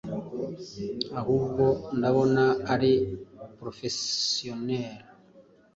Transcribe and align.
ahubwo 1.19 1.63
ndabona 1.97 2.43
ari 2.73 2.93
professional 3.59 4.95